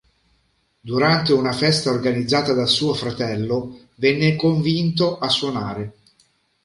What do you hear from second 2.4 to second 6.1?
da suo fratello, venne convinto a suonare.